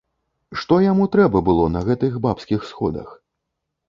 [0.59, 3.13] Што яму трэба было на гэтых бабскіх сходах?